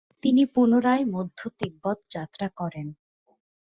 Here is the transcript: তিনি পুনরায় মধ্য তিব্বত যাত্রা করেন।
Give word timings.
তিনি 0.23 0.43
পুনরায় 0.45 1.05
মধ্য 1.05 1.39
তিব্বত 1.59 1.97
যাত্রা 2.09 2.47
করেন। 2.57 2.87